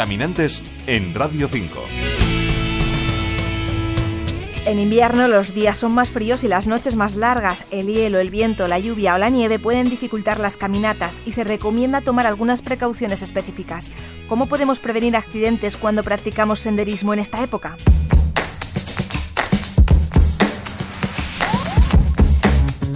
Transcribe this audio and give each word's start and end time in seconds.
Caminantes 0.00 0.62
en 0.86 1.14
Radio 1.14 1.46
5. 1.46 1.78
En 4.64 4.78
invierno 4.78 5.28
los 5.28 5.52
días 5.52 5.76
son 5.76 5.92
más 5.92 6.08
fríos 6.08 6.42
y 6.42 6.48
las 6.48 6.66
noches 6.66 6.94
más 6.94 7.16
largas. 7.16 7.66
El 7.70 7.88
hielo, 7.88 8.18
el 8.18 8.30
viento, 8.30 8.66
la 8.66 8.78
lluvia 8.78 9.14
o 9.14 9.18
la 9.18 9.28
nieve 9.28 9.58
pueden 9.58 9.90
dificultar 9.90 10.40
las 10.40 10.56
caminatas 10.56 11.20
y 11.26 11.32
se 11.32 11.44
recomienda 11.44 12.00
tomar 12.00 12.26
algunas 12.26 12.62
precauciones 12.62 13.20
específicas. 13.20 13.90
¿Cómo 14.26 14.46
podemos 14.46 14.78
prevenir 14.78 15.16
accidentes 15.16 15.76
cuando 15.76 16.02
practicamos 16.02 16.60
senderismo 16.60 17.12
en 17.12 17.18
esta 17.18 17.44
época? 17.44 17.76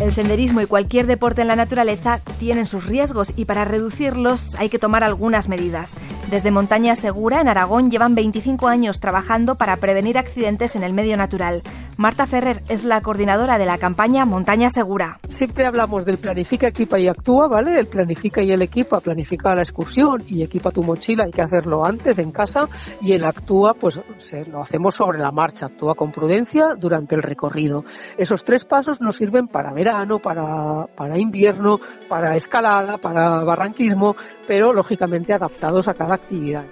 El 0.04 0.12
senderismo 0.12 0.60
y 0.60 0.66
cualquier 0.66 1.06
deporte 1.06 1.40
en 1.40 1.48
la 1.48 1.56
naturaleza 1.56 2.20
tienen 2.38 2.66
sus 2.66 2.84
riesgos 2.84 3.32
y 3.36 3.46
para 3.46 3.64
reducirlos 3.64 4.54
hay 4.56 4.68
que 4.68 4.78
tomar 4.78 5.02
algunas 5.02 5.48
medidas. 5.48 5.96
Desde 6.30 6.50
Montaña 6.50 6.96
Segura, 6.96 7.40
en 7.40 7.48
Aragón, 7.48 7.90
llevan 7.90 8.14
25 8.14 8.66
años 8.66 8.98
trabajando 8.98 9.56
para 9.56 9.76
prevenir 9.76 10.18
accidentes 10.18 10.74
en 10.74 10.82
el 10.82 10.92
medio 10.92 11.16
natural. 11.16 11.62
Marta 11.96 12.26
Ferrer 12.26 12.62
es 12.68 12.82
la 12.82 13.00
coordinadora 13.02 13.56
de 13.56 13.66
la 13.66 13.78
campaña 13.78 14.24
Montaña 14.24 14.68
Segura. 14.68 15.20
Siempre 15.28 15.64
hablamos 15.64 16.04
del 16.04 16.18
planifica, 16.18 16.66
equipa 16.66 16.98
y 16.98 17.06
actúa, 17.06 17.46
¿vale? 17.46 17.78
El 17.78 17.86
planifica 17.86 18.42
y 18.42 18.50
el 18.50 18.62
equipa, 18.62 19.00
planifica 19.00 19.54
la 19.54 19.62
excursión 19.62 20.22
y 20.28 20.42
equipa 20.42 20.72
tu 20.72 20.82
mochila, 20.82 21.24
hay 21.24 21.30
que 21.30 21.42
hacerlo 21.42 21.84
antes 21.84 22.18
en 22.18 22.32
casa 22.32 22.68
y 23.00 23.12
el 23.12 23.24
actúa, 23.24 23.74
pues 23.74 24.00
se, 24.18 24.44
lo 24.46 24.62
hacemos 24.62 24.96
sobre 24.96 25.18
la 25.18 25.30
marcha, 25.30 25.66
actúa 25.66 25.94
con 25.94 26.10
prudencia 26.10 26.74
durante 26.74 27.14
el 27.14 27.22
recorrido. 27.22 27.84
Esos 28.18 28.44
tres 28.44 28.64
pasos 28.64 29.00
nos 29.00 29.16
sirven 29.16 29.46
para 29.46 29.72
verano, 29.72 30.18
para, 30.18 30.86
para 30.96 31.16
invierno, 31.16 31.78
para 32.08 32.34
escalada, 32.34 32.98
para 32.98 33.44
barranquismo, 33.44 34.16
pero 34.46 34.72
lógicamente 34.72 35.32
adaptados 35.32 35.88
a 35.88 35.94
cada 35.94 36.14
actividad. 36.14 36.64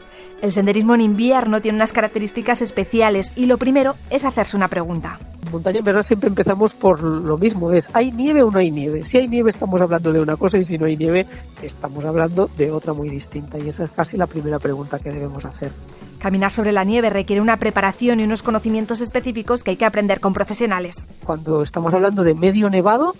El 0.42 0.50
senderismo 0.50 0.94
en 0.96 1.02
invierno 1.02 1.60
tiene 1.60 1.76
unas 1.76 1.92
características 1.92 2.62
especiales 2.62 3.32
y 3.36 3.46
lo 3.46 3.58
primero 3.58 3.94
es 4.10 4.24
hacerse 4.24 4.56
una 4.56 4.66
pregunta. 4.66 5.18
En 5.46 5.52
montaña 5.52 5.78
en 5.78 5.84
verdad 5.84 6.02
siempre 6.02 6.28
empezamos 6.28 6.72
por 6.72 7.00
lo 7.00 7.38
mismo, 7.38 7.70
es 7.70 7.88
¿hay 7.92 8.10
nieve 8.10 8.42
o 8.42 8.50
no 8.50 8.58
hay 8.58 8.72
nieve? 8.72 9.04
Si 9.04 9.18
hay 9.18 9.28
nieve 9.28 9.50
estamos 9.50 9.80
hablando 9.80 10.12
de 10.12 10.20
una 10.20 10.36
cosa 10.36 10.58
y 10.58 10.64
si 10.64 10.78
no 10.78 10.86
hay 10.86 10.96
nieve 10.96 11.26
estamos 11.62 12.04
hablando 12.04 12.50
de 12.56 12.72
otra 12.72 12.92
muy 12.92 13.08
distinta 13.08 13.56
y 13.58 13.68
esa 13.68 13.84
es 13.84 13.90
casi 13.92 14.16
la 14.16 14.26
primera 14.26 14.58
pregunta 14.58 14.98
que 14.98 15.10
debemos 15.12 15.44
hacer. 15.44 15.70
Caminar 16.18 16.52
sobre 16.52 16.72
la 16.72 16.84
nieve 16.84 17.10
requiere 17.10 17.42
una 17.42 17.56
preparación 17.56 18.20
y 18.20 18.24
unos 18.24 18.42
conocimientos 18.42 19.00
específicos 19.00 19.64
que 19.64 19.72
hay 19.72 19.76
que 19.76 19.84
aprender 19.84 20.20
con 20.20 20.32
profesionales. 20.32 21.06
Cuando 21.24 21.64
estamos 21.64 21.92
hablando 21.94 22.22
de 22.22 22.34
medio 22.34 22.70
nevado, 22.70 23.14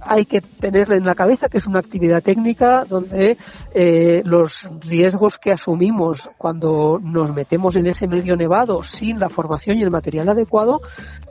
hay 0.00 0.24
que 0.24 0.40
tenerle 0.40 0.96
en 0.96 1.04
la 1.04 1.14
cabeza 1.14 1.48
que 1.48 1.58
es 1.58 1.66
una 1.66 1.78
actividad 1.78 2.22
técnica 2.22 2.84
donde 2.84 3.36
eh, 3.74 4.22
los 4.24 4.68
riesgos 4.80 5.38
que 5.38 5.52
asumimos 5.52 6.30
cuando 6.38 6.98
nos 7.02 7.34
metemos 7.34 7.76
en 7.76 7.86
ese 7.86 8.06
medio 8.06 8.36
nevado 8.36 8.82
sin 8.82 9.20
la 9.20 9.28
formación 9.28 9.78
y 9.78 9.82
el 9.82 9.90
material 9.90 10.28
adecuado, 10.28 10.80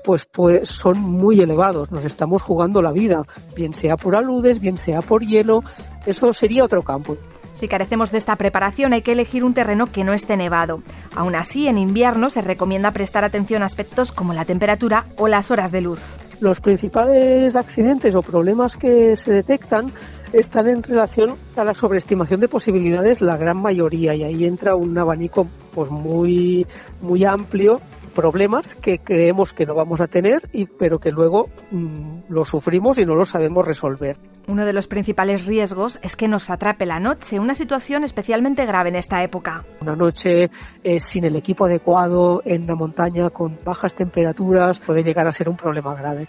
pues, 0.03 0.26
pues 0.26 0.70
son 0.70 1.00
muy 1.00 1.39
elevados. 1.42 1.92
Nos 1.92 2.06
estamos 2.06 2.42
jugando 2.42 2.81
la 2.81 2.92
vida, 2.92 3.23
bien 3.56 3.73
sea 3.73 3.98
por 3.98 4.16
aludes, 4.16 4.59
bien 4.59 4.78
sea 4.78 5.02
por 5.02 5.26
hielo. 5.26 5.64
Eso 6.06 6.33
sería 6.33 6.64
otro 6.64 6.83
campo. 6.83 7.17
Si 7.54 7.67
carecemos 7.67 8.11
de 8.11 8.20
esta 8.20 8.38
preparación 8.38 8.94
hay 8.94 9.02
que 9.02 9.11
elegir 9.11 9.44
un 9.44 9.54
terreno 9.54 9.88
que 9.88 10.06
no 10.06 10.14
esté 10.14 10.38
nevado. 10.38 10.81
Aún 11.14 11.36
así, 11.36 11.67
en 11.67 11.78
invierno 11.78 12.30
se 12.30 12.42
recomienda 12.42 12.92
prestar 12.92 13.26
atención 13.26 13.64
a 13.64 13.66
aspectos 13.66 14.14
como 14.14 14.33
la 14.33 14.45
temperatura 14.45 15.04
o 15.17 15.28
las 15.28 15.52
horas 15.52 15.72
de 15.73 15.81
luz. 15.81 16.17
Los 16.42 16.62
principales 16.62 17.56
accidentes 17.56 18.16
o 18.16 18.22
problemas 18.22 18.78
que 18.78 19.16
se 19.16 19.32
detectan 19.32 19.92
están 20.32 20.68
en 20.68 20.84
relación 20.84 21.36
a 21.58 21.64
la 21.64 21.73
sobreestimación 21.73 22.40
de 22.40 22.48
posibilidades, 22.48 23.20
la 23.20 23.36
gran 23.36 23.58
mayoría, 23.58 24.16
y 24.16 24.23
ahí 24.23 24.45
entra 24.45 24.76
un 24.76 24.98
abanico 24.98 25.48
pues 25.73 25.92
muy, 25.92 26.66
muy 27.02 27.26
amplio 27.26 27.82
problemas 28.20 28.75
que 28.75 28.99
creemos 28.99 29.54
que 29.54 29.66
no 29.66 29.76
vamos 29.76 30.02
a 30.02 30.08
tener, 30.08 30.42
y, 30.52 30.66
pero 30.66 30.99
que 30.99 31.10
luego 31.10 31.49
mm, 31.71 32.23
lo 32.27 32.44
sufrimos 32.44 32.98
y 32.98 33.05
no 33.05 33.16
lo 33.16 33.23
sabemos 33.23 33.66
resolver. 33.66 34.17
Uno 34.48 34.66
de 34.66 34.73
los 34.73 34.88
principales 34.88 35.45
riesgos 35.45 35.99
es 36.02 36.17
que 36.17 36.27
nos 36.27 36.49
atrape 36.49 36.86
la 36.86 36.99
noche, 36.99 37.39
una 37.39 37.55
situación 37.55 38.04
especialmente 38.04 38.66
grave 38.66 38.89
en 38.89 38.95
esta 38.95 39.23
época. 39.23 39.64
Una 39.80 39.95
noche 39.95 40.49
eh, 40.83 40.99
sin 40.99 41.23
el 41.23 41.38
equipo 41.38 41.66
adecuado 41.66 42.42
en 42.44 42.67
la 42.67 42.76
montaña 42.76 43.30
con 43.30 43.58
bajas 43.64 43.95
temperaturas 43.95 44.80
puede 44.80 45.02
llegar 45.02 45.26
a 45.26 45.32
ser 45.32 45.48
un 45.48 45.55
problema 45.55 45.95
grave. 45.95 46.27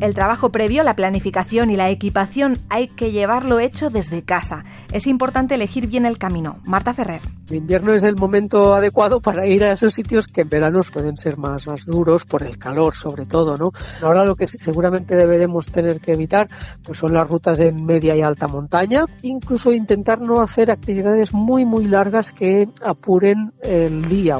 El 0.00 0.14
trabajo 0.14 0.50
previo, 0.50 0.84
la 0.84 0.94
planificación 0.94 1.70
y 1.70 1.76
la 1.76 1.90
equipación 1.90 2.58
hay 2.68 2.86
que 2.86 3.10
llevarlo 3.10 3.58
hecho 3.58 3.90
desde 3.90 4.22
casa. 4.22 4.64
Es 4.92 5.08
importante 5.08 5.56
elegir 5.56 5.88
bien 5.88 6.06
el 6.06 6.18
camino. 6.18 6.58
Marta 6.64 6.94
Ferrer. 6.94 7.20
El 7.50 7.56
invierno 7.56 7.94
es 7.94 8.04
el 8.04 8.14
momento 8.14 8.74
adecuado 8.74 9.20
para 9.20 9.46
ir 9.46 9.64
a 9.64 9.72
esos 9.72 9.94
sitios 9.94 10.26
que 10.26 10.42
en 10.42 10.50
verano 10.50 10.82
pueden 10.92 11.16
ser 11.16 11.36
más, 11.36 11.66
más 11.66 11.84
duros 11.84 12.24
por 12.24 12.44
el 12.44 12.58
calor, 12.58 12.94
sobre 12.94 13.26
todo, 13.26 13.56
¿no? 13.56 13.72
Ahora 14.02 14.24
lo 14.24 14.36
que 14.36 14.46
seguramente 14.46 15.16
deberemos 15.16 15.66
tener 15.66 15.98
que 16.00 16.12
evitar 16.12 16.48
pues 16.84 16.98
son 16.98 17.14
las 17.14 17.28
rutas 17.28 17.58
en 17.58 17.84
media 17.84 18.14
y 18.14 18.22
alta 18.22 18.46
montaña, 18.46 19.04
incluso 19.22 19.72
intentar 19.72 20.20
no 20.20 20.40
hacer 20.42 20.70
actividades 20.70 21.32
muy 21.32 21.64
muy 21.64 21.86
largas 21.86 22.32
que 22.32 22.68
apuren 22.82 23.52
el 23.62 24.08
día 24.08 24.38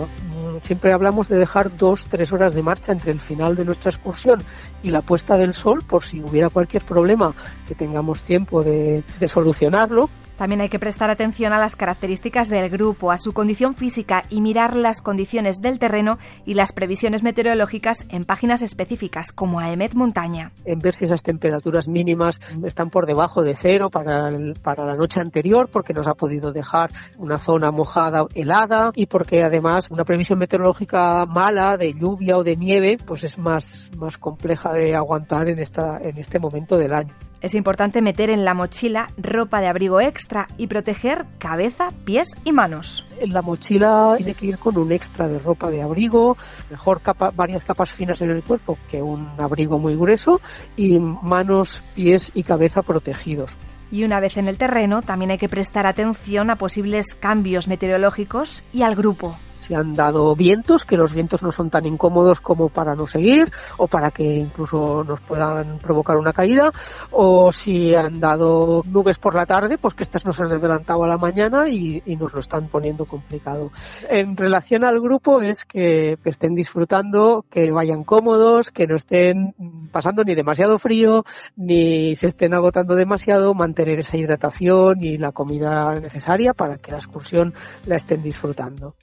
siempre 0.61 0.93
hablamos 0.93 1.29
de 1.29 1.39
dejar 1.39 1.77
dos, 1.77 2.05
tres 2.07 2.33
horas 2.33 2.55
de 2.55 2.63
marcha 2.63 2.93
entre 2.93 3.13
el 3.13 3.21
final 3.21 3.57
de 3.57 3.65
nuestra 3.65 3.91
excursión 3.91 4.43
y 4.83 4.91
la 4.91 5.03
puesta 5.03 5.37
del 5.37 5.55
sol, 5.55 5.83
por 5.87 6.05
si 6.05 6.21
hubiera 6.21 6.51
cualquier 6.51 6.83
problema 6.83 7.35
que 7.67 7.75
tengamos 7.75 8.21
tiempo 8.23 8.63
de, 8.63 9.03
de 9.19 9.29
solucionarlo. 9.29 10.09
También 10.39 10.61
hay 10.61 10.69
que 10.69 10.79
prestar 10.79 11.11
atención 11.11 11.53
a 11.53 11.59
las 11.59 11.75
características 11.75 12.49
del 12.49 12.71
grupo, 12.71 13.11
a 13.11 13.19
su 13.19 13.33
condición 13.33 13.75
física 13.75 14.23
y 14.31 14.41
mirar 14.41 14.77
las 14.77 15.03
condiciones 15.03 15.61
del 15.61 15.81
terreno 15.81 16.17
y 16.47 16.55
las 16.55 16.73
previsiones 16.73 17.25
meteorológicas 17.25 18.07
en 18.09 18.25
páginas 18.25 18.63
específicas 18.63 19.33
como 19.33 19.59
AEMET 19.59 19.95
Montaña. 19.95 20.53
En 20.65 20.79
ver 20.79 20.95
si 20.95 21.07
esas 21.07 21.25
temperaturas 21.25 21.89
mínimas 21.89 22.41
están 22.65 22.89
por 22.89 23.05
debajo 23.05 23.43
de 23.43 23.57
cero 23.57 23.91
para, 23.91 24.31
para 24.63 24.87
la 24.87 24.95
noche 24.95 25.21
anterior, 25.21 25.69
porque 25.73 25.93
nos 25.93 26.07
ha 26.07 26.15
podido 26.15 26.53
dejar 26.53 26.91
una 27.19 27.39
zona 27.39 27.73
mojada, 27.73 28.25
helada 28.33 28.93
y 28.95 29.07
porque 29.07 29.43
además 29.43 29.91
una 29.91 30.05
previsión 30.05 30.39
meteorológica 30.39 31.27
mala 31.27 31.77
de 31.77 31.95
lluvia 31.95 32.39
o 32.39 32.45
de 32.45 32.55
nieve 32.55 32.97
pues 33.05 33.25
es 33.25 33.39
más, 33.39 33.91
más 33.97 34.17
compleja 34.19 34.73
de 34.73 34.95
aguantar 34.95 35.49
en, 35.49 35.59
esta, 35.59 35.99
en 36.01 36.17
este 36.17 36.39
momento 36.39 36.79
del 36.79 36.93
año. 36.93 37.15
Es 37.41 37.55
importante 37.55 38.03
meter 38.03 38.31
en 38.31 38.45
la 38.45 38.53
mochila 38.53 39.11
ropa 39.17 39.61
de 39.61 39.69
abrigo 39.69 40.01
extra 40.01 40.49
y 40.59 40.67
proteger 40.67 41.25
cabeza, 41.39 41.91
pies 42.05 42.35
y 42.45 42.51
manos. 42.51 43.07
En 43.21 43.33
la 43.33 43.43
mochila 43.43 44.15
tiene 44.17 44.35
que 44.35 44.47
ir 44.47 44.59
con 44.59 44.77
un 44.77 44.91
extra 44.91 45.29
de 45.29 45.39
ropa 45.39 45.71
de 45.71 45.81
abrigo, 45.81 46.37
mejor 46.69 47.01
capa, 47.01 47.31
varias 47.35 47.63
capas 47.63 47.93
finas 47.93 48.21
en 48.23 48.31
el 48.31 48.43
cuerpo 48.43 48.77
que 48.91 49.03
un 49.03 49.29
abrigo 49.39 49.79
muy 49.79 49.95
grueso 49.95 50.41
y 50.77 50.99
manos, 50.99 51.85
pies 51.95 52.33
y 52.35 52.43
cabeza 52.43 52.83
protegidos. 52.83 53.53
Y 53.93 54.03
una 54.03 54.19
vez 54.19 54.37
en 54.37 54.49
el 54.49 54.59
terreno, 54.59 55.03
también 55.03 55.31
hay 55.31 55.39
que 55.39 55.49
prestar 55.49 55.87
atención 55.87 56.51
a 56.51 56.57
posibles 56.57 57.15
cambios 57.15 57.69
meteorológicos 57.69 58.65
y 58.73 58.83
al 58.83 58.97
grupo 58.97 59.39
se 59.69 59.77
han 59.77 59.95
dado 59.95 60.35
vientos, 60.35 60.87
que 60.87 60.97
los 60.97 61.13
vientos 61.13 61.43
no 61.43 61.53
son 61.53 61.69
tan 61.69 61.85
incómodos 61.85 62.41
como 62.41 62.71
para 62.71 62.95
no 62.95 63.07
seguir 63.07 63.53
o 63.77 63.87
para 63.87 64.11
que 64.11 64.25
incluso 64.25 65.05
nos 65.05 65.21
puedan 65.21 65.79
provocar 65.79 66.17
una 66.17 66.33
caída, 66.33 66.71
o 67.11 67.53
si 67.53 67.95
han 67.95 68.19
dado 68.19 68.83
nubes 68.87 69.19
por 69.19 69.35
la 69.35 69.45
tarde, 69.45 69.77
pues 69.77 69.93
que 69.93 70.05
estas 70.05 70.25
nos 70.25 70.41
han 70.41 70.51
adelantado 70.51 71.05
a 71.05 71.09
la 71.09 71.19
mañana 71.19 71.69
y, 71.69 72.03
nos 72.19 72.33
lo 72.33 72.41
están 72.41 72.67
poniendo 72.67 73.05
complicado. 73.05 73.71
En 74.09 74.37
relación 74.37 74.83
al 74.83 75.01
grupo 75.01 75.41
es 75.41 75.65
que, 75.65 76.19
que 76.25 76.31
estén 76.31 76.57
disfrutando, 76.57 77.45
que 77.49 77.71
vayan 77.71 78.03
cómodos, 78.03 78.71
que 78.71 78.89
no 78.89 78.97
estén 78.97 79.55
pasando 79.93 80.25
ni 80.25 80.35
demasiado 80.35 80.81
frío, 80.81 81.25
ni 81.55 82.17
se 82.17 82.27
estén 82.27 82.55
agotando 82.55 82.97
demasiado, 82.97 83.55
mantener 83.55 84.01
esa 84.01 84.17
hidratación 84.17 85.01
y 85.01 85.19
la 85.19 85.31
comida 85.31 85.95
necesaria 86.01 86.55
para 86.55 86.79
que 86.79 86.91
la 86.91 86.99
excursión 86.99 87.55
la 87.87 87.97
estén 87.97 88.23
disfrutando. 88.23 88.97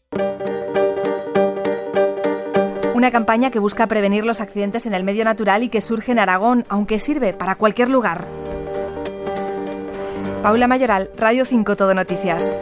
Una 2.95 3.11
campaña 3.11 3.51
que 3.51 3.59
busca 3.59 3.87
prevenir 3.87 4.23
los 4.23 4.39
accidentes 4.39 4.85
en 4.85 4.93
el 4.93 5.03
medio 5.03 5.25
natural 5.25 5.63
y 5.63 5.67
que 5.67 5.81
surge 5.81 6.13
en 6.13 6.19
Aragón, 6.19 6.63
aunque 6.69 6.97
sirve 6.97 7.33
para 7.33 7.55
cualquier 7.55 7.89
lugar. 7.89 8.25
Paula 10.41 10.69
Mayoral, 10.69 11.09
Radio 11.17 11.43
5 11.43 11.75
Todo 11.75 11.93
Noticias. 11.93 12.55